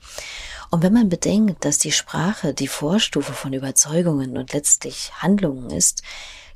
[0.69, 6.03] Und wenn man bedenkt, dass die Sprache die Vorstufe von Überzeugungen und letztlich Handlungen ist,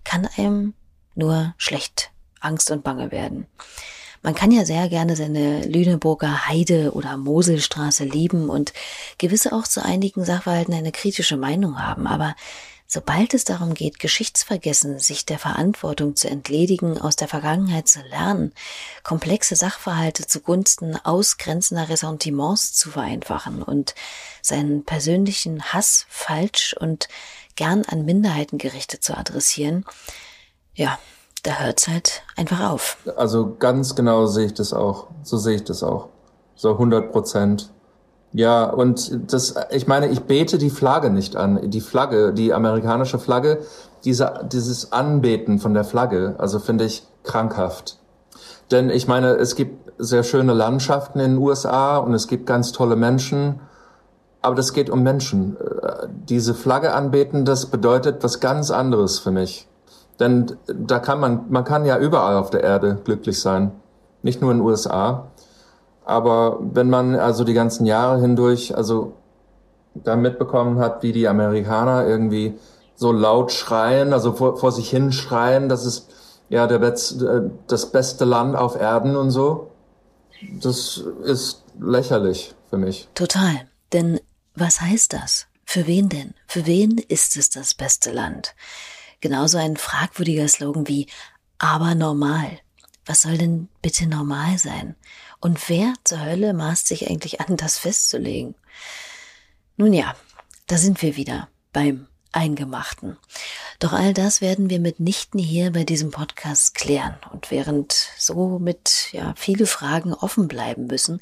[0.03, 0.74] kann einem
[1.15, 3.47] nur schlecht, Angst und Bange werden.
[4.22, 8.74] Man kann ja sehr gerne seine Lüneburger Heide oder Moselstraße lieben und
[9.17, 12.36] gewisse auch zu einigen Sachverhalten eine kritische Meinung haben, aber
[12.86, 18.51] sobald es darum geht, Geschichtsvergessen, sich der Verantwortung zu entledigen, aus der Vergangenheit zu lernen,
[19.03, 23.95] komplexe Sachverhalte zugunsten ausgrenzender Ressentiments zu vereinfachen und
[24.41, 27.07] seinen persönlichen Hass falsch und
[27.55, 29.86] gern an Minderheiten gerichtet zu adressieren,
[30.74, 30.97] ja,
[31.43, 32.97] da hört's halt einfach auf.
[33.15, 35.07] Also ganz genau sehe ich das auch.
[35.23, 36.09] So sehe ich das auch.
[36.55, 37.71] So 100 Prozent.
[38.31, 41.71] Ja, und das, ich meine, ich bete die Flagge nicht an.
[41.71, 43.59] Die Flagge, die amerikanische Flagge,
[44.03, 47.97] diese, dieses Anbeten von der Flagge, also finde ich krankhaft.
[48.71, 52.71] Denn ich meine, es gibt sehr schöne Landschaften in den USA und es gibt ganz
[52.71, 53.61] tolle Menschen,
[54.41, 55.57] aber das geht um Menschen.
[55.57, 59.68] Äh, diese Flagge anbeten, das bedeutet was ganz anderes für mich.
[60.20, 63.72] Denn da kann man, man kann ja überall auf der Erde glücklich sein.
[64.22, 65.28] Nicht nur in den USA.
[66.03, 69.13] Aber wenn man also die ganzen Jahre hindurch, also
[69.93, 72.57] da mitbekommen hat, wie die Amerikaner irgendwie
[72.95, 76.09] so laut schreien, also vor, vor sich hin schreien, das ist
[76.49, 76.93] ja der Be
[77.67, 79.72] das beste Land auf Erden und so.
[80.61, 83.07] Das ist lächerlich für mich.
[83.13, 83.67] Total.
[83.93, 84.20] Denn
[84.55, 85.47] was heißt das?
[85.63, 86.34] Für wen denn?
[86.47, 88.55] Für wen ist es das beste Land?
[89.22, 91.07] Genauso ein fragwürdiger Slogan wie
[91.57, 92.59] aber normal.
[93.05, 94.95] Was soll denn bitte normal sein?
[95.39, 98.55] Und wer zur Hölle maßt sich eigentlich an, das festzulegen?
[99.78, 100.15] Nun ja,
[100.67, 103.17] da sind wir wieder beim Eingemachten.
[103.80, 107.17] Doch all das werden wir mitnichten hier bei diesem Podcast klären.
[107.32, 111.22] Und während somit ja viele Fragen offen bleiben müssen,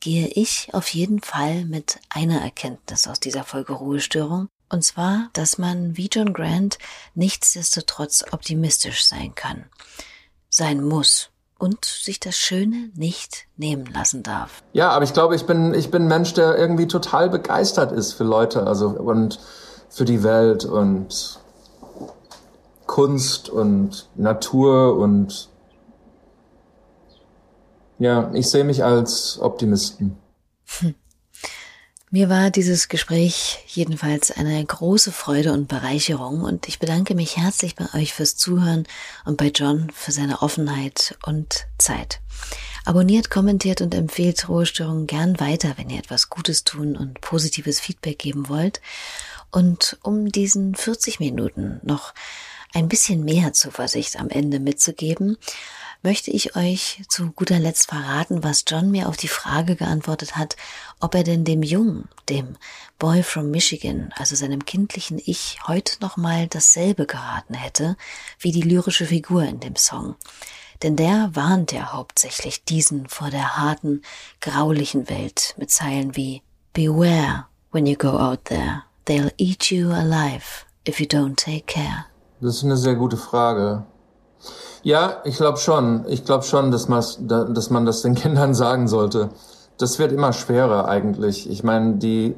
[0.00, 5.58] gehe ich auf jeden Fall mit einer Erkenntnis aus dieser Folge Ruhestörung und zwar, dass
[5.58, 6.78] man wie John Grant
[7.14, 9.64] nichtsdestotrotz optimistisch sein kann,
[10.50, 14.62] sein muss und sich das Schöne nicht nehmen lassen darf.
[14.72, 18.12] Ja, aber ich glaube, ich bin, ich bin ein Mensch, der irgendwie total begeistert ist
[18.12, 19.40] für Leute, also und
[19.88, 21.40] für die Welt und
[22.86, 25.48] Kunst und Natur und
[27.98, 30.16] ja, ich sehe mich als Optimisten.
[30.78, 30.94] Hm.
[32.10, 37.74] Mir war dieses Gespräch jedenfalls eine große Freude und Bereicherung und ich bedanke mich herzlich
[37.74, 38.86] bei euch fürs Zuhören
[39.26, 42.20] und bei John für seine Offenheit und Zeit.
[42.86, 48.18] Abonniert, kommentiert und empfehlt Ruhestörungen gern weiter, wenn ihr etwas Gutes tun und positives Feedback
[48.18, 48.80] geben wollt.
[49.50, 52.14] Und um diesen 40 Minuten noch
[52.78, 55.36] ein bisschen mehr Zuversicht am Ende mitzugeben,
[56.04, 60.56] möchte ich euch zu guter Letzt verraten, was John mir auf die Frage geantwortet hat,
[61.00, 62.56] ob er denn dem Jungen, dem
[63.00, 67.96] Boy from Michigan, also seinem kindlichen Ich, heute nochmal dasselbe geraten hätte
[68.38, 70.14] wie die lyrische Figur in dem Song.
[70.84, 74.02] Denn der warnt ja hauptsächlich diesen vor der harten,
[74.40, 78.84] graulichen Welt mit Zeilen wie Beware when you go out there.
[79.06, 82.06] They'll eat you alive if you don't take care.
[82.40, 83.84] Das ist eine sehr gute Frage.
[84.82, 86.04] Ja, ich glaube schon.
[86.08, 86.86] Ich glaube schon, dass,
[87.20, 89.30] dass man das den Kindern sagen sollte.
[89.76, 91.50] Das wird immer schwerer eigentlich.
[91.50, 92.36] Ich meine, die,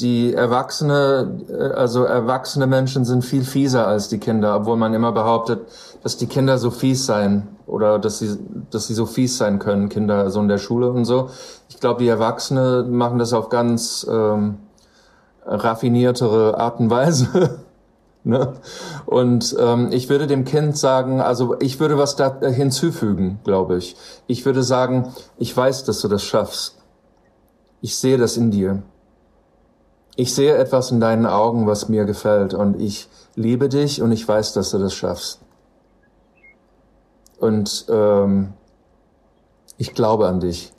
[0.00, 5.12] die Erwachsene, äh, also erwachsene Menschen sind viel fieser als die Kinder, obwohl man immer
[5.12, 5.60] behauptet,
[6.02, 8.38] dass die Kinder so fies seien oder dass sie,
[8.70, 11.28] dass sie so fies sein können, Kinder so in der Schule und so.
[11.68, 14.58] Ich glaube, die Erwachsene machen das auf ganz ähm,
[15.44, 17.60] raffiniertere Art und Weise.
[18.24, 18.54] Ne?
[19.04, 23.96] Und ähm, ich würde dem Kind sagen, also ich würde was da hinzufügen, glaube ich.
[24.28, 26.76] Ich würde sagen, ich weiß, dass du das schaffst.
[27.80, 28.82] Ich sehe das in dir.
[30.14, 32.54] Ich sehe etwas in deinen Augen, was mir gefällt.
[32.54, 35.40] Und ich liebe dich und ich weiß, dass du das schaffst.
[37.38, 38.52] Und ähm,
[39.78, 40.72] ich glaube an dich.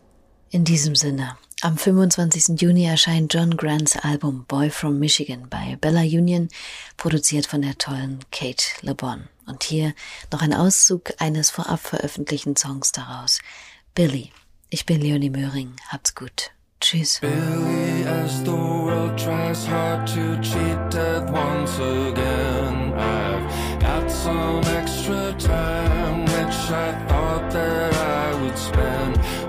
[0.49, 1.35] In diesem Sinne.
[1.63, 2.59] Am 25.
[2.59, 6.49] Juni erscheint John Grants Album Boy from Michigan bei Bella Union,
[6.97, 9.29] produziert von der tollen Kate LeBon.
[9.45, 9.93] Und hier
[10.29, 13.39] noch ein Auszug eines vorab veröffentlichten Songs daraus.
[13.95, 14.33] Billy.
[14.69, 15.71] Ich bin Leonie Möhring.
[15.87, 16.51] Habt's gut.
[16.81, 17.21] Tschüss.
[17.21, 25.31] Billy, as the world tries hard to cheat death once again, I've got some extra
[25.39, 29.42] time, which I thought that I would spend.